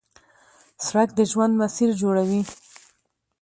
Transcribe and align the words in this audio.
سړک 0.85 1.09
د 1.15 1.19
ژوند 1.31 1.53
مسیر 1.61 1.89
جوړوي. 2.01 2.41